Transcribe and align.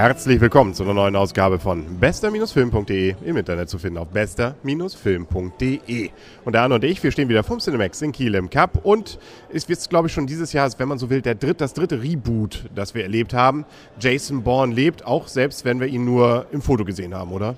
Herzlich 0.00 0.40
willkommen 0.40 0.72
zu 0.72 0.82
einer 0.82 0.94
neuen 0.94 1.14
Ausgabe 1.14 1.58
von 1.58 2.00
bester-film.de 2.00 3.16
im 3.22 3.36
Internet 3.36 3.68
zu 3.68 3.78
finden 3.78 3.98
auf 3.98 4.08
bester-film.de. 4.08 6.10
Und 6.42 6.54
der 6.54 6.62
Arne 6.62 6.76
und 6.76 6.84
ich, 6.84 7.02
wir 7.02 7.12
stehen 7.12 7.28
wieder 7.28 7.44
vom 7.44 7.58
Cinemax 7.58 8.00
in 8.00 8.10
Kiel 8.10 8.34
im 8.34 8.48
Cup 8.48 8.80
und 8.82 9.18
es 9.52 9.68
wird, 9.68 9.90
glaube 9.90 10.08
ich, 10.08 10.14
schon 10.14 10.26
dieses 10.26 10.54
Jahr, 10.54 10.70
wenn 10.78 10.88
man 10.88 10.96
so 10.96 11.10
will, 11.10 11.20
der 11.20 11.34
dritt, 11.34 11.60
das 11.60 11.74
dritte 11.74 12.02
Reboot, 12.02 12.64
das 12.74 12.94
wir 12.94 13.02
erlebt 13.02 13.34
haben. 13.34 13.66
Jason 14.00 14.42
Bourne 14.42 14.74
lebt, 14.74 15.04
auch 15.04 15.28
selbst 15.28 15.66
wenn 15.66 15.80
wir 15.80 15.86
ihn 15.86 16.06
nur 16.06 16.46
im 16.50 16.62
Foto 16.62 16.86
gesehen 16.86 17.14
haben, 17.14 17.30
oder? 17.30 17.54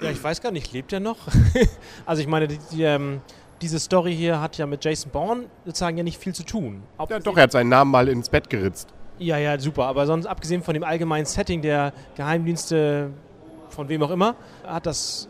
Ja, 0.00 0.10
ich 0.10 0.24
weiß 0.24 0.42
gar 0.42 0.50
nicht, 0.50 0.72
lebt 0.72 0.92
er 0.92 0.98
noch? 0.98 1.18
also 2.04 2.20
ich 2.20 2.26
meine, 2.26 2.48
die, 2.48 2.58
die, 2.72 2.82
ähm, 2.82 3.20
diese 3.62 3.78
Story 3.78 4.12
hier 4.12 4.40
hat 4.40 4.58
ja 4.58 4.66
mit 4.66 4.84
Jason 4.84 5.12
Bourne 5.12 5.44
sozusagen 5.64 5.96
ja 5.96 6.02
nicht 6.02 6.18
viel 6.18 6.34
zu 6.34 6.42
tun. 6.42 6.82
Ja, 7.08 7.20
doch, 7.20 7.36
er 7.36 7.44
hat 7.44 7.52
seinen 7.52 7.68
Namen 7.68 7.92
mal 7.92 8.08
ins 8.08 8.28
Bett 8.28 8.50
geritzt. 8.50 8.88
Ja, 9.18 9.38
ja, 9.38 9.58
super. 9.58 9.84
Aber 9.84 10.06
sonst, 10.06 10.26
abgesehen 10.26 10.62
von 10.62 10.74
dem 10.74 10.84
allgemeinen 10.84 11.26
Setting 11.26 11.62
der 11.62 11.92
Geheimdienste, 12.16 13.10
von 13.68 13.88
wem 13.88 14.02
auch 14.02 14.10
immer, 14.10 14.34
hat 14.66 14.86
das 14.86 15.28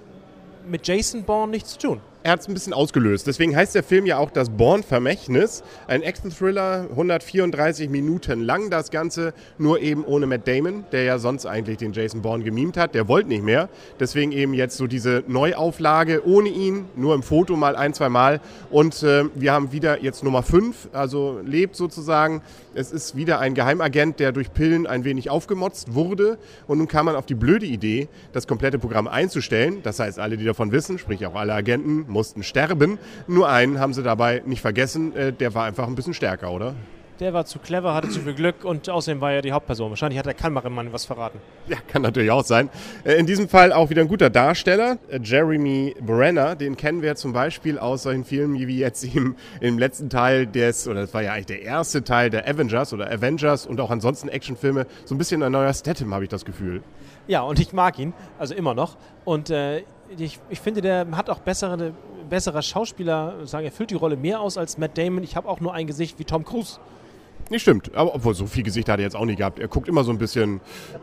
mit 0.66 0.86
Jason 0.86 1.24
Bourne 1.24 1.50
nichts 1.50 1.72
zu 1.72 1.88
tun 1.88 2.00
er 2.24 2.32
hat 2.32 2.40
es 2.40 2.48
ein 2.48 2.54
bisschen 2.54 2.72
ausgelöst. 2.72 3.26
Deswegen 3.26 3.54
heißt 3.54 3.74
der 3.74 3.82
Film 3.82 4.06
ja 4.06 4.16
auch 4.16 4.30
das 4.30 4.48
Born-Vermächtnis. 4.48 5.62
Ein 5.86 6.00
Action-Thriller, 6.00 6.86
134 6.88 7.90
Minuten 7.90 8.40
lang 8.40 8.70
das 8.70 8.90
Ganze, 8.90 9.34
nur 9.58 9.80
eben 9.80 10.04
ohne 10.06 10.26
Matt 10.26 10.48
Damon, 10.48 10.86
der 10.90 11.04
ja 11.04 11.18
sonst 11.18 11.44
eigentlich 11.44 11.76
den 11.76 11.92
Jason 11.92 12.22
Bourne 12.22 12.42
gemimt 12.42 12.78
hat. 12.78 12.94
Der 12.94 13.08
wollte 13.08 13.28
nicht 13.28 13.44
mehr. 13.44 13.68
Deswegen 14.00 14.32
eben 14.32 14.54
jetzt 14.54 14.78
so 14.78 14.86
diese 14.86 15.22
Neuauflage 15.26 16.26
ohne 16.26 16.48
ihn, 16.48 16.86
nur 16.96 17.14
im 17.14 17.22
Foto 17.22 17.56
mal 17.56 17.76
ein, 17.76 17.92
zwei 17.92 18.08
Mal. 18.08 18.40
Und 18.70 19.02
äh, 19.02 19.24
wir 19.34 19.52
haben 19.52 19.72
wieder 19.72 20.02
jetzt 20.02 20.24
Nummer 20.24 20.42
5, 20.42 20.88
also 20.94 21.40
lebt 21.44 21.76
sozusagen. 21.76 22.40
Es 22.74 22.90
ist 22.90 23.16
wieder 23.16 23.38
ein 23.38 23.54
Geheimagent, 23.54 24.18
der 24.18 24.32
durch 24.32 24.52
Pillen 24.54 24.86
ein 24.86 25.04
wenig 25.04 25.28
aufgemotzt 25.28 25.92
wurde. 25.92 26.38
Und 26.66 26.78
nun 26.78 26.88
kam 26.88 27.04
man 27.04 27.16
auf 27.16 27.26
die 27.26 27.34
blöde 27.34 27.66
Idee, 27.66 28.08
das 28.32 28.46
komplette 28.46 28.78
Programm 28.78 29.08
einzustellen. 29.08 29.82
Das 29.82 30.00
heißt, 30.00 30.18
alle, 30.18 30.38
die 30.38 30.46
davon 30.46 30.72
wissen, 30.72 30.98
sprich 30.98 31.26
auch 31.26 31.34
alle 31.34 31.52
Agenten, 31.52 32.13
mussten 32.14 32.42
sterben. 32.42 32.98
Nur 33.26 33.48
einen 33.50 33.78
haben 33.78 33.92
sie 33.92 34.02
dabei 34.02 34.42
nicht 34.46 34.62
vergessen, 34.62 35.14
äh, 35.14 35.32
der 35.32 35.54
war 35.54 35.64
einfach 35.66 35.86
ein 35.86 35.94
bisschen 35.94 36.14
stärker, 36.14 36.50
oder? 36.50 36.74
Der 37.20 37.32
war 37.32 37.44
zu 37.44 37.60
clever, 37.60 37.94
hatte 37.94 38.08
zu 38.08 38.20
viel 38.20 38.34
Glück 38.34 38.64
und 38.64 38.90
außerdem 38.90 39.20
war 39.20 39.32
er 39.32 39.40
die 39.40 39.52
Hauptperson. 39.52 39.88
Wahrscheinlich 39.90 40.18
hat 40.18 40.26
der 40.26 40.34
Kameramann 40.34 40.92
was 40.92 41.04
verraten. 41.04 41.38
Ja, 41.68 41.76
kann 41.86 42.02
natürlich 42.02 42.32
auch 42.32 42.42
sein. 42.44 42.70
Äh, 43.04 43.14
in 43.14 43.26
diesem 43.26 43.48
Fall 43.48 43.72
auch 43.72 43.88
wieder 43.88 44.02
ein 44.02 44.08
guter 44.08 44.30
Darsteller. 44.30 44.98
Äh, 45.08 45.20
Jeremy 45.22 45.94
Brenner, 46.00 46.56
den 46.56 46.76
kennen 46.76 47.02
wir 47.02 47.14
zum 47.14 47.32
Beispiel 47.32 47.78
aus 47.78 48.02
solchen 48.02 48.24
Filmen 48.24 48.58
wie 48.58 48.78
jetzt 48.78 49.04
im, 49.04 49.36
im 49.60 49.78
letzten 49.78 50.10
Teil 50.10 50.48
des, 50.48 50.88
oder 50.88 51.02
das 51.02 51.14
war 51.14 51.22
ja 51.22 51.34
eigentlich 51.34 51.46
der 51.46 51.62
erste 51.62 52.02
Teil 52.02 52.30
der 52.30 52.48
Avengers 52.48 52.92
oder 52.92 53.08
Avengers 53.08 53.64
und 53.64 53.80
auch 53.80 53.90
ansonsten 53.90 54.28
Actionfilme. 54.28 54.86
So 55.04 55.14
ein 55.14 55.18
bisschen 55.18 55.40
ein 55.44 55.52
neuer 55.52 55.72
Statham, 55.72 56.12
habe 56.12 56.24
ich 56.24 56.30
das 56.30 56.44
Gefühl. 56.44 56.82
Ja, 57.28 57.42
und 57.42 57.60
ich 57.60 57.72
mag 57.72 57.96
ihn, 58.00 58.12
also 58.40 58.54
immer 58.54 58.74
noch. 58.74 58.96
Und 59.24 59.50
äh, 59.50 59.84
ich, 60.16 60.38
ich 60.48 60.60
finde, 60.60 60.80
der 60.80 61.06
hat 61.12 61.30
auch 61.30 61.40
bessere, 61.40 61.92
besserer 62.28 62.62
Schauspieler, 62.62 63.46
sagen, 63.46 63.64
er 63.64 63.72
füllt 63.72 63.90
die 63.90 63.94
Rolle 63.94 64.16
mehr 64.16 64.40
aus 64.40 64.58
als 64.58 64.78
Matt 64.78 64.96
Damon. 64.98 65.22
Ich 65.22 65.36
habe 65.36 65.48
auch 65.48 65.60
nur 65.60 65.74
ein 65.74 65.86
Gesicht 65.86 66.18
wie 66.18 66.24
Tom 66.24 66.44
Cruise. 66.44 66.78
Nicht 67.50 67.62
stimmt, 67.62 67.94
aber 67.94 68.14
obwohl 68.14 68.34
so 68.34 68.46
viel 68.46 68.62
Gesicht 68.62 68.88
hat 68.88 68.98
er 68.98 69.02
jetzt 69.02 69.16
auch 69.16 69.26
nicht 69.26 69.38
gehabt. 69.38 69.58
Er 69.58 69.68
guckt 69.68 69.86
immer 69.86 70.02
so 70.02 70.10
ein 70.10 70.18
bisschen 70.18 70.60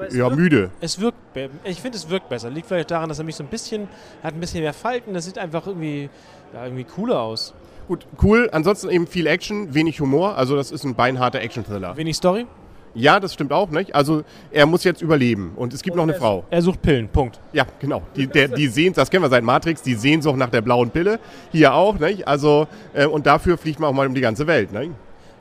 ja, 0.09 0.25
wirkt, 0.25 0.35
müde. 0.35 0.71
Es 0.79 0.99
wirkt, 0.99 1.17
ich 1.63 1.79
finde, 1.79 1.97
es 1.97 2.09
wirkt 2.09 2.29
besser. 2.29 2.49
Liegt 2.49 2.67
vielleicht 2.67 2.89
daran, 2.89 3.09
dass 3.09 3.19
er 3.19 3.25
mich 3.25 3.35
so 3.35 3.43
ein 3.43 3.49
bisschen, 3.49 3.87
er 4.21 4.27
hat 4.27 4.33
ein 4.33 4.39
bisschen 4.39 4.61
mehr 4.61 4.73
Falten. 4.73 5.13
Das 5.13 5.25
sieht 5.25 5.37
einfach 5.37 5.67
irgendwie, 5.67 6.09
ja, 6.53 6.63
irgendwie 6.63 6.83
cooler 6.83 7.21
aus. 7.21 7.53
Gut, 7.87 8.07
cool. 8.23 8.49
Ansonsten 8.51 8.89
eben 8.89 9.05
viel 9.05 9.27
Action, 9.27 9.73
wenig 9.73 9.99
Humor. 9.99 10.35
Also 10.35 10.55
das 10.55 10.71
ist 10.71 10.83
ein 10.83 10.95
beinharter 10.95 11.41
Action-Thriller. 11.41 11.95
Wenig 11.95 12.15
Story? 12.15 12.47
Ja, 12.93 13.19
das 13.19 13.33
stimmt 13.33 13.53
auch, 13.53 13.69
nicht? 13.69 13.95
Also 13.95 14.23
er 14.51 14.65
muss 14.65 14.83
jetzt 14.83 15.01
überleben 15.01 15.53
und 15.55 15.73
es 15.73 15.81
gibt 15.81 15.93
und 15.93 15.97
noch 15.97 16.03
eine 16.03 16.13
er 16.13 16.19
Frau. 16.19 16.43
Er 16.49 16.61
sucht 16.61 16.81
Pillen, 16.81 17.07
Punkt. 17.07 17.39
Ja, 17.53 17.65
genau. 17.79 18.01
Die, 18.15 18.27
der, 18.27 18.49
die 18.49 18.67
sehen, 18.67 18.93
das 18.93 19.09
kennen 19.09 19.23
wir 19.23 19.29
seit 19.29 19.43
Matrix, 19.43 19.81
die 19.81 19.95
Sehnsucht 19.95 20.37
nach 20.37 20.49
der 20.49 20.61
blauen 20.61 20.89
Pille. 20.89 21.19
Hier 21.51 21.73
auch, 21.73 21.97
nicht? 21.99 22.27
Also, 22.27 22.67
äh, 22.93 23.05
und 23.05 23.25
dafür 23.25 23.57
fliegt 23.57 23.79
man 23.79 23.89
auch 23.89 23.93
mal 23.93 24.07
um 24.07 24.13
die 24.13 24.21
ganze 24.21 24.45
Welt, 24.47 24.73
nicht? 24.73 24.91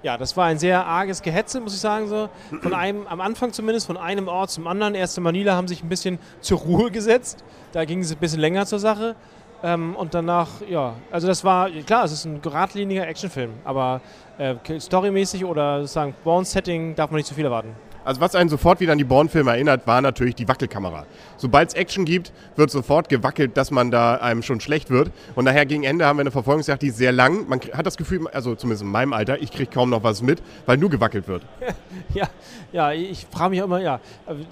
Ja, 0.02 0.16
das 0.16 0.34
war 0.36 0.46
ein 0.46 0.58
sehr 0.58 0.86
arges 0.86 1.20
Gehetze, 1.20 1.60
muss 1.60 1.74
ich 1.74 1.80
sagen. 1.80 2.08
So. 2.08 2.30
Von 2.62 2.72
einem, 2.72 3.06
am 3.06 3.20
Anfang 3.20 3.52
zumindest, 3.52 3.86
von 3.86 3.98
einem 3.98 4.28
Ort 4.28 4.50
zum 4.50 4.66
anderen. 4.66 4.94
Erst 4.94 5.18
in 5.18 5.24
Manila 5.24 5.54
haben 5.54 5.68
sich 5.68 5.82
ein 5.82 5.90
bisschen 5.90 6.18
zur 6.40 6.58
Ruhe 6.58 6.90
gesetzt. 6.90 7.44
Da 7.72 7.84
ging 7.84 8.00
es 8.00 8.10
ein 8.10 8.18
bisschen 8.18 8.40
länger 8.40 8.64
zur 8.64 8.78
Sache. 8.78 9.14
Ähm, 9.62 9.94
und 9.96 10.14
danach, 10.14 10.48
ja, 10.68 10.94
also 11.10 11.26
das 11.26 11.44
war, 11.44 11.70
klar, 11.70 12.04
es 12.04 12.12
ist 12.12 12.24
ein 12.24 12.40
geradliniger 12.40 13.06
Actionfilm, 13.06 13.52
aber 13.64 14.00
äh, 14.38 14.54
storymäßig 14.78 15.44
oder 15.44 15.80
sozusagen 15.80 16.14
Born-Setting 16.24 16.94
darf 16.94 17.10
man 17.10 17.18
nicht 17.18 17.26
zu 17.26 17.34
viel 17.34 17.44
erwarten. 17.44 17.74
Also 18.10 18.20
was 18.20 18.34
einen 18.34 18.50
sofort 18.50 18.80
wieder 18.80 18.90
an 18.90 18.98
die 18.98 19.04
Bourne-Filme 19.04 19.52
erinnert, 19.52 19.86
war 19.86 20.00
natürlich 20.00 20.34
die 20.34 20.48
Wackelkamera. 20.48 21.06
Sobald 21.36 21.68
es 21.68 21.74
Action 21.74 22.04
gibt, 22.04 22.32
wird 22.56 22.68
sofort 22.68 23.08
gewackelt, 23.08 23.56
dass 23.56 23.70
man 23.70 23.92
da 23.92 24.16
einem 24.16 24.42
schon 24.42 24.58
schlecht 24.58 24.90
wird. 24.90 25.12
Und 25.36 25.44
nachher 25.44 25.64
gegen 25.64 25.84
Ende 25.84 26.06
haben 26.06 26.16
wir 26.16 26.22
eine 26.22 26.32
Verfolgungsjagd, 26.32 26.82
die 26.82 26.88
ist 26.88 26.96
sehr 26.96 27.12
lang. 27.12 27.46
Man 27.48 27.60
hat 27.72 27.86
das 27.86 27.96
Gefühl, 27.96 28.26
also 28.26 28.56
zumindest 28.56 28.82
in 28.82 28.88
meinem 28.88 29.12
Alter, 29.12 29.40
ich 29.40 29.52
kriege 29.52 29.70
kaum 29.70 29.90
noch 29.90 30.02
was 30.02 30.22
mit, 30.22 30.42
weil 30.66 30.76
nur 30.76 30.90
gewackelt 30.90 31.28
wird. 31.28 31.44
ja, 32.12 32.28
ja, 32.72 32.90
ich 32.90 33.28
frage 33.30 33.50
mich 33.50 33.60
auch 33.60 33.66
immer, 33.66 33.80
ja, 33.80 34.00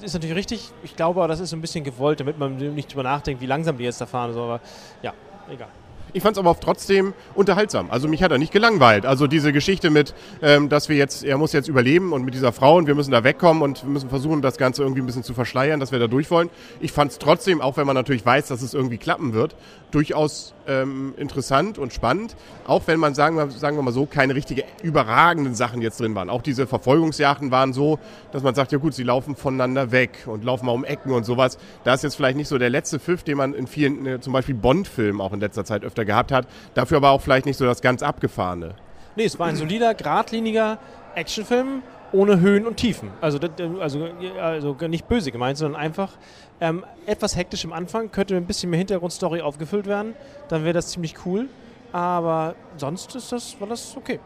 ist 0.03 0.15
natürlich 0.15 0.37
richtig. 0.37 0.71
Ich 0.85 0.95
glaube, 0.95 1.27
das 1.27 1.41
ist 1.41 1.53
ein 1.53 1.61
bisschen 1.61 1.83
gewollt, 1.83 2.21
damit 2.21 2.39
man 2.39 2.59
nicht 2.77 2.93
drüber 2.93 3.03
nachdenkt, 3.03 3.43
wie 3.43 3.47
langsam 3.47 3.77
die 3.77 3.83
jetzt 3.83 4.01
da 4.01 4.07
fahren. 4.07 4.39
Aber 4.39 4.61
ja, 5.03 5.13
egal. 5.51 5.67
Ich 6.13 6.23
fand 6.23 6.37
es 6.37 6.39
aber 6.39 6.59
trotzdem 6.59 7.13
unterhaltsam. 7.35 7.91
Also 7.91 8.09
mich 8.09 8.23
hat 8.23 8.33
er 8.33 8.39
nicht 8.39 8.53
gelangweilt. 8.53 9.07
Also 9.07 9.27
diese 9.27 9.53
Geschichte 9.53 9.91
mit, 9.91 10.15
ähm, 10.43 10.69
dass 10.69 10.89
wir 10.89 10.97
jetzt, 10.97 11.25
er 11.25 11.39
muss 11.39 11.53
jetzt 11.53 11.69
überleben 11.69 12.13
und 12.13 12.25
mit 12.25 12.35
dieser 12.35 12.53
Frau 12.53 12.77
und 12.77 12.87
wir 12.87 12.95
müssen 12.95 13.11
da 13.11 13.25
wegkommen 13.25 13.63
und 13.63 13.83
wir 13.83 13.91
müssen 13.91 14.09
versuchen, 14.09 14.43
das 14.43 14.57
Ganze 14.57 14.83
irgendwie 14.83 15.03
ein 15.03 15.07
bisschen 15.07 15.23
zu 15.23 15.35
verschleiern, 15.35 15.81
dass 15.81 15.93
wir 15.93 15.99
da 15.99 16.07
durch 16.07 16.31
wollen. 16.31 16.51
Ich 16.81 16.93
fand 16.93 17.13
es 17.13 17.19
trotzdem, 17.19 17.61
auch 17.61 17.77
wenn 17.77 17.87
man 17.87 17.95
natürlich 17.95 18.25
weiß, 18.25 18.49
dass 18.49 18.63
es 18.63 18.75
irgendwie 18.75 18.99
klappen 18.99 19.33
wird, 19.33 19.55
durchaus 19.91 20.55
ähm, 20.69 21.15
interessant 21.17 21.79
und 21.79 21.93
spannend. 21.93 22.37
Auch 22.67 22.83
wenn 22.87 23.01
man, 23.01 23.15
sagen 23.15 23.37
wir, 23.37 23.51
sagen 23.51 23.77
wir 23.77 23.83
mal 23.83 23.93
so, 23.93 24.07
keine 24.07 24.35
richtige 24.35 24.65
überragenden 24.83 25.55
Sachen 25.55 25.83
jetzt 25.83 26.01
drin 26.01 26.15
waren. 26.15 26.31
Auch 26.31 26.43
diese 26.43 26.67
Verfolgungsjachten 26.67 27.51
waren 27.51 27.73
so, 27.73 27.99
dass 28.33 28.43
man 28.43 28.55
sagt, 28.55 28.73
ja 28.73 28.79
gut, 28.79 28.95
sie 28.95 29.03
laufen 29.03 29.35
voneinander 29.35 29.91
weg 29.91 30.25
und 30.27 30.45
laufen 30.45 30.67
mal 30.67 30.73
um 30.73 30.85
Ecken 30.85 31.13
und 31.13 31.25
sowas. 31.25 31.59
Da 31.85 31.95
ist 31.95 32.05
jetzt 32.05 32.15
vielleicht 32.15 32.37
nicht 32.37 32.49
so 32.49 32.59
der 32.59 32.71
letzte 32.71 33.01
Pfiff, 33.01 33.23
den 33.23 33.39
man 33.39 33.55
in 33.55 33.67
vielen, 33.67 34.07
äh, 34.07 34.21
zum 34.21 34.33
Beispiel 34.33 34.55
Bond-Filmen 34.55 35.21
auch 35.21 35.33
in 35.33 35.41
letzter 35.41 35.65
Zeit 35.65 35.85
öfter 35.85 36.05
gehabt 36.05 36.31
hat. 36.31 36.47
Dafür 36.75 36.99
aber 36.99 37.11
auch 37.11 37.23
vielleicht 37.23 37.47
nicht 37.47 37.57
so 37.57 37.65
das 37.65 37.81
ganz 37.81 38.03
abgefahrene. 38.03 38.75
Nee, 39.17 39.25
es 39.25 39.39
war 39.39 39.49
ein 39.49 39.57
solider, 39.57 39.95
geradliniger 39.95 40.79
Actionfilm 41.15 41.83
ohne 42.13 42.41
Höhen 42.41 42.67
und 42.67 42.77
Tiefen. 42.77 43.11
Also, 43.21 43.39
also, 43.81 44.09
also 44.41 44.77
nicht 44.89 45.09
böse 45.09 45.33
gemeint, 45.33 45.59
sondern 45.59 45.81
einfach 45.81 46.13
ähm, 46.61 46.85
etwas 47.07 47.37
hektisch 47.37 47.65
am 47.65 47.73
Anfang, 47.73 48.11
könnte 48.11 48.37
ein 48.37 48.47
bisschen 48.47 48.71
mehr 48.71 48.79
Hintergrundstory 48.79 49.41
aufgefüllt 49.41 49.87
werden, 49.87 50.15
dann 50.49 50.65
wäre 50.65 50.75
das 50.75 50.89
ziemlich 50.89 51.15
cool. 51.27 51.49
Aber 51.93 52.55
sonst 52.77 53.15
ist 53.15 53.33
das, 53.33 53.59
war 53.61 53.69
das 53.69 53.97
okay. 53.97 54.21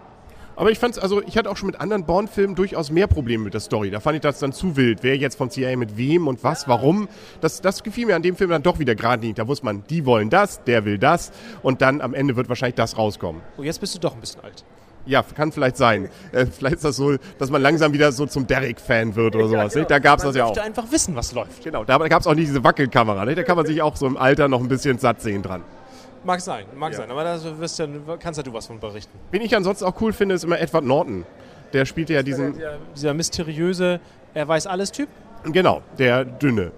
Aber 0.55 0.71
ich 0.71 0.79
fand's, 0.79 0.99
also 0.99 1.23
ich 1.23 1.39
hatte 1.39 1.51
auch 1.51 1.57
schon 1.57 1.69
mit 1.69 1.81
anderen 1.81 2.05
Bond-Filmen 2.05 2.55
durchaus 2.55 2.91
mehr 2.91 3.07
Probleme 3.07 3.45
mit 3.45 3.55
der 3.55 3.61
Story. 3.61 3.91
Da 3.91 4.01
fand 4.01 4.17
ich 4.17 4.21
das 4.21 4.39
dann 4.39 4.53
zu 4.53 4.77
wild. 4.77 5.03
Wer 5.03 5.17
jetzt 5.17 5.37
von 5.37 5.51
CIA 5.51 5.77
mit 5.77 5.97
wem 5.97 6.27
und 6.27 6.45
was, 6.45 6.69
warum. 6.69 7.09
Das, 7.41 7.63
das 7.63 7.83
gefiel 7.83 8.07
mir 8.07 8.17
an 8.17 8.23
dem 8.23 8.37
Film 8.37 8.51
dann 8.51 8.63
doch 8.63 8.79
wieder 8.79 8.95
gerade 8.95 9.25
nicht. 9.25 9.39
Da 9.39 9.49
wusste 9.49 9.65
man, 9.65 9.85
die 9.89 10.05
wollen 10.05 10.29
das, 10.29 10.63
der 10.65 10.85
will 10.85 10.99
das 10.99 11.33
und 11.63 11.81
dann 11.81 12.01
am 12.01 12.13
Ende 12.13 12.37
wird 12.37 12.49
wahrscheinlich 12.49 12.75
das 12.75 12.99
rauskommen. 12.99 13.41
Oh, 13.57 13.63
jetzt 13.63 13.81
bist 13.81 13.95
du 13.95 13.99
doch 13.99 14.15
ein 14.15 14.21
bisschen 14.21 14.43
alt. 14.43 14.65
Ja, 15.07 15.23
kann 15.23 15.53
vielleicht 15.53 15.77
sein. 15.77 16.09
Äh, 16.33 16.47
vielleicht 16.47 16.77
ist 16.77 16.85
das 16.85 16.97
so, 16.97 17.17
dass 17.39 17.51
man 17.51 17.61
langsam 17.61 17.93
wieder 17.93 18.11
so 18.11 18.25
zum 18.25 18.47
Derek-Fan 18.47 19.15
wird 19.17 19.37
oder 19.37 19.49
sowas. 19.49 19.75
Ja, 19.75 19.81
genau. 19.81 19.89
Da 19.89 19.99
gab 19.99 20.19
es 20.19 20.25
das 20.25 20.35
ja 20.35 20.47
auch. 20.47 20.57
Man 20.57 20.65
einfach 20.65 20.91
wissen, 20.91 21.15
was 21.15 21.33
läuft. 21.33 21.63
Genau, 21.63 21.85
da 21.85 21.99
gab 22.09 22.21
es 22.21 22.27
auch 22.27 22.35
nicht 22.35 22.49
diese 22.49 22.65
Wackelkamera. 22.65 23.27
Nicht? 23.27 23.37
Da 23.37 23.43
kann 23.43 23.57
man 23.57 23.67
sich 23.67 23.83
auch 23.83 23.97
so 23.97 24.07
im 24.07 24.17
Alter 24.17 24.49
noch 24.49 24.61
ein 24.61 24.69
bisschen 24.69 24.99
satt 24.99 25.21
sehen 25.21 25.43
dran. 25.43 25.63
Mag 26.25 26.41
sein, 26.41 26.65
mag 26.75 26.93
ja. 26.93 26.99
sein. 26.99 27.11
Aber 27.11 27.25
da 27.25 27.39
wirst 27.59 27.79
ja, 27.79 27.87
kannst 28.19 28.39
ja 28.39 28.43
du 28.43 28.53
was 28.53 28.67
von 28.67 28.81
berichten. 28.81 29.19
Wen 29.31 29.43
ich 29.43 29.55
ansonsten 29.55 29.85
auch 29.85 30.01
cool 30.01 30.13
finde, 30.13 30.37
ist 30.37 30.45
immer 30.45 30.59
Edward 30.59 30.85
Norton. 30.85 31.27
Der 31.73 31.85
spielt 31.85 32.09
ja 32.09 32.23
diesen... 32.23 32.57
Der, 32.57 32.79
dieser 32.95 33.13
mysteriöse, 33.13 34.01
er 34.33 34.49
weiß 34.49 34.67
alles 34.67 34.93
Typ? 34.93 35.09
Genau, 35.45 35.83
der 35.99 36.25
dünne. 36.25 36.71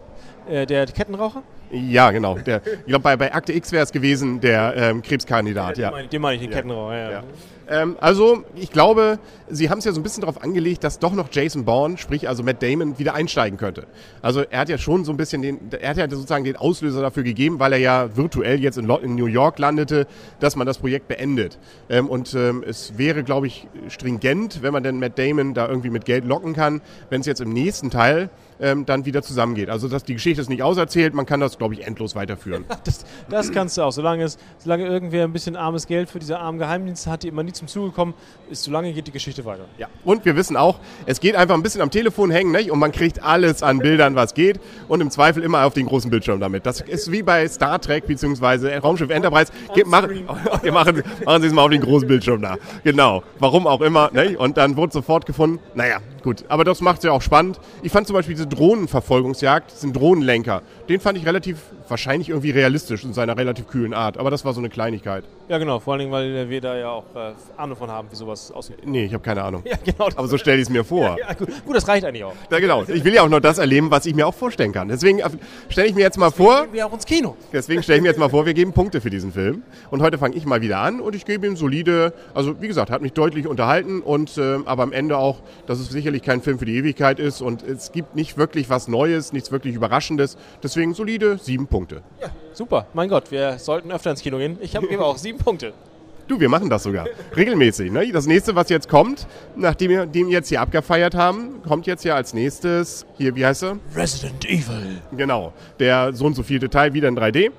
Äh, 0.49 0.67
der 0.67 0.87
Kettenraucher? 0.87 1.43
Ja, 1.71 2.11
genau. 2.11 2.39
Der, 2.39 2.63
ich 2.65 2.87
glaube, 2.87 3.03
bei, 3.03 3.17
bei 3.17 3.35
Akte 3.35 3.53
X 3.53 3.73
wäre 3.73 3.85
es 3.85 3.93
gewesen, 3.93 4.41
der 4.41 4.75
ähm, 4.77 5.03
Krebskandidat. 5.03 5.79
Ja, 5.79 5.91
den 5.91 5.95
meine 6.05 6.19
mein 6.21 6.35
ich, 6.37 6.43
den 6.43 6.51
Kettenraucher, 6.51 6.97
ja. 6.97 7.11
ja. 7.11 7.25
Ähm, 7.69 7.97
also, 8.01 8.45
ich 8.57 8.71
glaube, 8.71 9.19
sie 9.49 9.71
haben 9.71 9.79
es 9.79 9.85
ja 9.85 9.93
so 9.93 10.01
ein 10.01 10.03
bisschen 10.03 10.21
darauf 10.21 10.43
angelegt, 10.43 10.85
dass 10.85 10.99
doch 10.99 11.13
noch 11.13 11.29
Jason 11.33 11.65
Bourne, 11.65 11.97
sprich 11.97 12.29
also 12.29 12.43
Matt 12.43 12.63
Damon, 12.63 12.99
wieder 12.99 13.15
einsteigen 13.15 13.59
könnte. 13.59 13.87
Also, 14.23 14.43
er 14.43 14.61
hat 14.61 14.69
ja 14.69 14.79
schon 14.79 15.05
so 15.05 15.13
ein 15.13 15.17
bisschen 15.17 15.43
den, 15.43 15.59
er 15.81 15.91
hat 15.91 15.97
ja 15.97 16.09
sozusagen 16.09 16.45
den 16.45 16.57
Auslöser 16.57 17.01
dafür 17.01 17.23
gegeben, 17.23 17.59
weil 17.59 17.73
er 17.73 17.79
ja 17.79 18.17
virtuell 18.17 18.61
jetzt 18.61 18.79
in, 18.79 18.89
in 18.91 19.15
New 19.15 19.27
York 19.27 19.59
landete, 19.59 20.07
dass 20.41 20.57
man 20.57 20.67
das 20.67 20.79
Projekt 20.79 21.09
beendet. 21.09 21.59
Ähm, 21.89 22.09
und 22.09 22.35
ähm, 22.35 22.63
es 22.67 22.99
wäre, 22.99 23.23
glaube 23.23 23.47
ich, 23.47 23.67
stringent, 23.89 24.63
wenn 24.63 24.73
man 24.73 24.83
denn 24.83 24.99
Matt 24.99 25.19
Damon 25.19 25.55
da 25.55 25.69
irgendwie 25.69 25.91
mit 25.91 26.05
Geld 26.05 26.25
locken 26.25 26.55
kann, 26.55 26.83
wenn 27.09 27.21
es 27.21 27.27
jetzt 27.27 27.41
im 27.41 27.53
nächsten 27.53 27.91
Teil 27.91 28.29
ähm, 28.61 28.87
dann 28.87 29.05
wieder 29.05 29.23
zusammengeht. 29.23 29.71
Also 29.71 29.89
dass 29.89 30.05
die 30.05 30.15
Geschichte 30.15 30.41
ist 30.41 30.49
nicht 30.49 30.63
auserzählt, 30.63 31.15
man 31.15 31.27
kann 31.27 31.41
das, 31.41 31.59
glaube 31.59 31.75
ich, 31.75 31.87
endlos 31.87 32.15
weiterführen. 32.15 32.65
das, 32.85 33.05
das 33.29 33.53
kannst 33.53 33.77
du 33.77 33.83
auch, 33.83 33.93
solange, 33.93 34.25
es, 34.25 34.39
solange 34.59 34.87
irgendwer 34.87 35.25
ein 35.25 35.33
bisschen 35.33 35.57
armes 35.57 35.87
Geld 35.87 36.11
für 36.11 36.19
diese 36.19 36.39
armen 36.39 36.59
Geheimdienste 36.59 37.11
hat, 37.11 37.23
die 37.23 37.29
immer 37.29 37.43
nie 37.43 37.53
zum 37.53 37.69
Zuge 37.69 37.91
kommen, 37.91 38.15
ist 38.51 38.65
so 38.65 38.71
lange 38.71 38.93
geht 38.93 39.07
die 39.07 39.13
Geschichte 39.13 39.45
weiter. 39.45 39.65
Ja. 39.79 39.89
Und 40.05 40.25
wir 40.25 40.37
wissen 40.37 40.57
auch, 40.57 40.79
es 41.07 41.21
geht 41.21 41.37
einfach 41.37 41.55
ein 41.55 41.63
bisschen 41.63 41.81
am 41.81 41.91
Telefon 41.91 42.31
hängen 42.31 42.53
nicht? 42.53 42.71
und 42.71 42.79
man 42.79 42.93
kriegt 42.93 43.23
alles 43.23 43.63
an 43.63 43.79
Bildern, 43.79 44.15
was 44.15 44.35
geht 44.35 44.61
und 44.89 45.01
im 45.01 45.11
Zweifel 45.11 45.43
immer 45.43 45.65
auf 45.65 45.75
den 45.75 45.87
großen 45.87 46.11
Bildschirm 46.11 46.41
damit. 46.41 46.67
Das 46.67 46.81
ist 46.81 47.11
wie 47.11 47.23
bei 47.23 47.47
Star 47.49 47.81
Trek 47.81 48.07
bzw. 48.07 48.77
Raumschiff 48.79 49.11
Enterprise. 49.11 49.53
Ge 49.75 49.85
machen, 49.85 50.29
okay, 50.51 50.71
machen, 50.71 51.03
machen 51.25 51.43
Sie 51.43 51.49
es 51.49 51.55
mal 51.55 51.63
auf 51.63 51.71
den 51.71 51.81
großen 51.81 52.09
Bildschirm 52.09 52.43
da. 52.43 52.57
Genau. 52.83 53.23
Warum 53.39 53.67
auch 53.67 53.81
immer. 53.81 54.11
Nicht? 54.13 54.37
Und 54.37 54.57
dann 54.57 54.77
wurde 54.77 54.93
sofort 54.93 55.27
gefunden, 55.27 55.59
naja, 55.75 55.99
gut. 56.25 56.45
Aber 56.49 56.65
das 56.65 56.81
macht 56.81 56.99
es 56.99 57.05
ja 57.05 57.13
auch 57.13 57.23
spannend. 57.23 57.61
Ich 57.83 57.93
fand 57.93 58.09
zum 58.09 58.15
Beispiel 58.15 58.35
diese 58.35 58.49
Drohnenverfolgungsjagd, 58.49 59.71
diesen 59.73 59.93
Drohnenlenker, 59.93 60.63
den 60.89 60.99
fand 61.01 61.17
ich 61.17 61.25
relativ, 61.25 61.59
wahrscheinlich 61.89 62.31
irgendwie 62.31 62.51
realistisch 62.51 63.05
in 63.05 63.13
seiner 63.13 63.37
relativ 63.37 63.69
kühlen 63.69 63.95
Art. 63.95 64.19
Aber 64.19 64.31
das 64.31 64.45
war 64.45 64.53
so 64.53 64.61
eine 64.61 64.71
Kleinigkeit. 64.71 65.25
Ja, 65.49 65.59
genau. 65.59 65.79
Vor 65.79 65.93
allen 65.93 66.01
Dingen, 66.01 66.13
weil 66.13 66.49
wir 66.49 66.61
da 66.61 66.77
ja 66.77 66.91
auch 66.91 67.05
äh, 67.15 67.33
Ahnung 67.57 67.77
von 67.77 67.91
haben, 67.91 68.09
wie 68.11 68.17
sowas 68.17 68.51
aussieht. 68.51 68.79
Nee, 68.85 69.05
ich 69.05 69.15
habe 69.15 69.23
keine 69.23 69.43
Ahnung. 69.43 69.63
Ja, 69.75 69.77
genau. 69.83 70.09
Aber 70.15 70.29
so 70.29 70.39
stelle 70.39 70.59
ich 70.59 70.65
es 70.65 70.71
mir 70.71 70.85
vor. 70.85 71.17
Ja, 71.25 71.33
gut. 71.33 71.49
gut, 71.65 71.77
das 71.77 71.87
reicht 71.89 72.05
eigentlich 72.05 72.25
auch. 72.25 72.35
Ja, 72.51 72.59
genau. 72.59 72.83
Ich 72.85 73.05
will 73.05 73.15
ja 73.15 73.23
auch 73.23 73.29
nur 73.29 73.41
das 73.41 73.59
erleben, 73.59 73.91
was 73.91 74.05
ich 74.07 74.15
mir 74.15 74.27
auch 74.27 74.35
vorstellen 74.35 74.73
kann. 74.73 74.89
Deswegen 74.89 75.21
stelle 75.69 75.89
ich 75.89 75.95
mir 75.95 76.03
jetzt 76.03 76.19
mal 76.19 76.31
vor. 76.31 76.63
Gehen 76.65 76.73
wir 76.73 76.87
auch 76.87 76.93
ins 76.93 77.07
Kino. 77.07 77.37
Deswegen 77.53 77.83
stelle 77.83 77.99
ich 77.99 78.03
mir 78.03 78.09
jetzt 78.09 78.19
mal 78.19 78.29
vor, 78.29 78.47
wir 78.47 78.55
geben 78.55 78.73
Punkte 78.73 79.01
für 79.01 79.11
diesen 79.11 79.33
Film. 79.33 79.63
Und 79.91 80.03
heute 80.03 80.19
fange 80.19 80.35
ich 80.37 80.45
mal 80.47 80.61
wieder 80.61 80.79
an 80.79 81.01
und 81.01 81.15
ich 81.15 81.25
gebe 81.25 81.47
ihm 81.47 81.57
solide, 81.57 82.13
also 82.35 82.61
wie 82.61 82.69
gesagt, 82.69 82.91
hat 82.91 83.03
mich 83.03 83.13
deutlich 83.13 83.47
unterhalten 83.47 84.01
und 84.01 84.37
äh, 84.39 84.59
aber 84.65 84.83
am 84.83 84.93
Ende 84.93 85.19
auch, 85.19 85.41
dass 85.67 85.79
es 85.79 85.89
sicherlich 85.89 86.14
kein 86.23 86.43
Film 86.43 86.59
für 86.59 86.65
die 86.65 86.77
Ewigkeit 86.77 87.19
ist 87.19 87.41
und 87.41 87.63
es 87.63 87.93
gibt 87.93 88.15
nicht 88.15 88.37
wirklich 88.37 88.71
was 88.71 88.89
Neues, 88.89 89.33
nichts 89.33 89.51
wirklich 89.51 89.75
Überraschendes. 89.75 90.37
Deswegen 90.63 90.95
solide 90.95 91.39
sieben 91.39 91.67
Punkte. 91.67 92.03
Ja, 92.21 92.29
super. 92.53 92.87
Mein 92.95 93.09
Gott, 93.09 93.31
wir 93.31 93.59
sollten 93.59 93.91
öfter 93.93 94.11
ins 94.11 94.21
Kino 94.21 94.39
gehen. 94.39 94.59
Ich 94.61 94.73
gebe 94.73 95.05
auch 95.05 95.19
sieben 95.19 95.39
Punkte. 95.39 95.73
Du, 96.27 96.41
wir 96.41 96.49
machen 96.49 96.71
das 96.71 96.85
sogar. 96.85 97.07
Regelmäßig. 97.37 97.93
Ne? 97.93 98.11
Das 98.11 98.27
nächste, 98.27 98.55
was 98.55 98.71
jetzt 98.71 98.89
kommt, 98.89 99.27
nachdem 99.57 99.91
wir 99.91 100.07
den 100.07 100.29
jetzt 100.29 100.49
hier 100.49 100.63
abgefeiert 100.63 101.15
haben, 101.15 101.61
kommt 101.63 101.87
jetzt 101.87 102.03
ja 102.03 102.15
als 102.15 102.33
nächstes, 102.33 103.05
hier, 103.19 103.37
wie 103.37 103.45
heißt 103.45 103.65
er? 103.65 103.77
Resident 103.95 104.45
Evil. 104.47 105.03
Genau. 105.15 105.53
Der 105.79 106.15
so 106.15 106.25
und 106.25 106.35
so 106.35 106.43
viel 106.43 106.59
Detail 106.59 106.95
wieder 106.95 107.09
in 107.09 107.19
3D. 107.19 107.51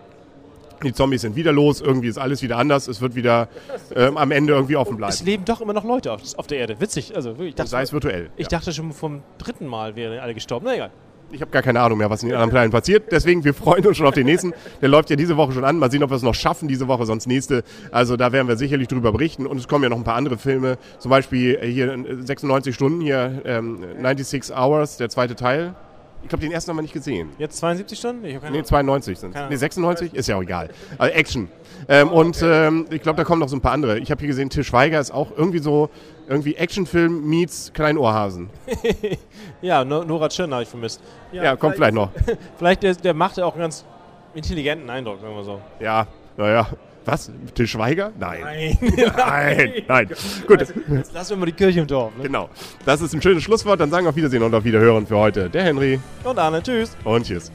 Die 0.84 0.94
Zombies 0.94 1.22
sind 1.22 1.36
wieder 1.36 1.52
los, 1.52 1.82
irgendwie 1.82 2.08
ist 2.08 2.18
alles 2.18 2.42
wieder 2.42 2.58
anders, 2.58 2.88
es 2.88 3.02
wird 3.02 3.16
wieder 3.16 3.48
ähm, 3.96 4.18
am 4.18 4.32
Ende 4.32 4.54
irgendwie 4.54 4.76
offen 4.76 4.98
bleiben. 4.98 5.14
Es 5.14 5.24
leben 5.24 5.46
doch 5.46 5.62
immer 5.62 5.74
noch 5.74 5.84
Leute 5.84 6.12
auf, 6.12 6.22
auf 6.38 6.48
der 6.48 6.60
Erde. 6.60 6.80
Witzig. 6.80 7.16
Also, 7.16 7.36
ich 7.40 7.56
dachte, 7.56 7.70
sei 7.70 7.82
es 7.82 7.94
virtuell. 7.94 8.30
Ich 8.38 8.44
ja. 8.52 8.58
dachte 8.58 8.72
schon 8.74 8.92
vom 8.92 9.24
dritten 9.38 9.68
Mal 9.68 9.96
wären 9.96 10.20
alle 10.20 10.34
gestorben. 10.34 10.66
Na 10.68 10.76
egal. 10.76 10.92
Ich 11.32 11.42
habe 11.42 11.52
gar 11.52 11.62
keine 11.62 11.82
Ahnung 11.82 11.98
mehr, 11.98 12.10
was 12.10 12.24
in 12.24 12.30
den 12.30 12.36
anderen 12.36 12.52
Teilen 12.52 12.72
passiert. 12.72 13.12
Deswegen, 13.12 13.44
wir 13.44 13.54
freuen 13.54 13.86
uns 13.86 13.98
schon 13.98 14.06
auf 14.06 14.14
den 14.14 14.26
nächsten. 14.26 14.54
Der 14.82 14.90
läuft 14.90 15.10
ja 15.10 15.16
diese 15.16 15.36
Woche 15.38 15.54
schon 15.54 15.66
an. 15.66 15.78
Mal 15.80 15.92
sehen, 15.92 16.04
ob 16.04 16.12
wir 16.12 16.16
es 16.16 16.22
noch 16.22 16.36
schaffen 16.36 16.68
diese 16.68 16.88
Woche, 16.88 17.06
sonst 17.06 17.28
nächste. 17.28 17.64
Also 17.92 18.16
da 18.16 18.32
werden 18.32 18.48
wir 18.48 18.58
sicherlich 18.58 18.88
drüber 18.88 19.12
berichten. 19.12 19.48
Und 19.48 19.58
es 19.58 19.68
kommen 19.68 19.84
ja 19.84 19.90
noch 19.90 19.98
ein 19.98 20.04
paar 20.04 20.16
andere 20.16 20.38
Filme. 20.38 20.78
Zum 21.00 21.10
Beispiel 21.10 21.60
hier 21.62 21.98
96 22.22 22.74
Stunden, 22.76 23.02
hier 23.02 23.42
ähm, 23.44 23.84
96 24.02 24.56
Hours, 24.56 24.98
der 24.98 25.10
zweite 25.10 25.36
Teil. 25.36 25.76
Ich 26.26 26.30
glaube, 26.30 26.42
den 26.42 26.52
ersten 26.52 26.72
haben 26.72 26.78
wir 26.78 26.82
nicht 26.82 26.94
gesehen. 26.94 27.30
Jetzt 27.38 27.58
72 27.58 28.00
Stunden? 28.00 28.26
Ich 28.26 28.42
nee, 28.50 28.64
92 28.64 29.20
sind 29.20 29.36
es. 29.36 29.42
Nee, 29.48 29.58
96? 29.58 30.16
Ist 30.16 30.28
ja 30.28 30.38
auch 30.38 30.42
egal. 30.42 30.70
Also 30.98 31.14
Action. 31.14 31.50
Ähm, 31.88 32.08
oh, 32.08 32.16
okay. 32.16 32.20
Und 32.20 32.42
ähm, 32.42 32.86
ich 32.90 33.04
glaube, 33.04 33.18
da 33.18 33.24
kommen 33.24 33.42
noch 33.42 33.48
so 33.48 33.56
ein 33.56 33.62
paar 33.62 33.74
andere. 33.74 34.00
Ich 34.00 34.10
habe 34.10 34.18
hier 34.22 34.30
gesehen, 34.30 34.50
Til 34.50 34.64
Schweiger 34.64 35.00
ist 35.00 35.12
auch 35.12 35.28
irgendwie 35.38 35.60
so, 35.60 35.92
irgendwie 36.28 36.56
Actionfilm 36.56 37.30
meets 37.30 37.72
Kleinohrhasen. 37.74 38.50
ja, 39.62 39.86
Nora 39.86 40.28
Tschirn 40.30 40.52
habe 40.52 40.64
ich 40.64 40.70
vermisst. 40.70 41.00
Ja, 41.32 41.44
ja 41.44 41.56
kommt 41.56 41.76
vielleicht, 41.76 41.94
noch. 41.94 42.10
vielleicht 42.58 42.82
der, 42.82 42.96
der 42.96 43.14
macht 43.14 43.38
ja 43.38 43.46
auch 43.46 43.54
einen 43.54 43.62
ganz 43.62 43.86
intelligenten 44.34 44.90
Eindruck, 44.90 45.22
sagen 45.22 45.36
wir 45.36 45.44
so. 45.44 45.62
Ja, 45.80 46.08
naja. 46.38 46.68
Was? 47.06 47.32
Til 47.54 47.68
Schweiger? 47.68 48.12
Nein. 48.20 48.42
Nein. 48.82 49.14
nein, 49.16 49.72
nein. 49.88 50.10
Gut. 50.48 50.60
Also, 50.60 50.74
jetzt 50.90 51.14
lassen 51.14 51.30
wir 51.32 51.38
mal 51.38 51.46
die 51.46 51.52
Kirche 51.52 51.80
im 51.80 51.88
Dorf. 51.88 52.16
Ne? 52.18 52.24
Genau. 52.24 52.50
Das 52.86 53.02
ist 53.02 53.14
ein 53.14 53.22
schönes 53.22 53.44
Schlusswort. 53.44 53.80
Dann 53.80 53.92
sagen 53.92 54.06
wir 54.06 54.10
auf 54.10 54.16
Wiedersehen 54.16 54.44
und 54.44 54.54
auf 54.54 54.64
Wiederhören 54.64 55.06
für 55.06 55.18
heute. 55.18 55.50
Der 55.50 55.64
Henry. 55.64 56.00
Und 56.24 56.40
Arne. 56.40 56.62
Tschüss. 56.64 56.98
Und 57.04 57.26
tschüss. 57.26 57.52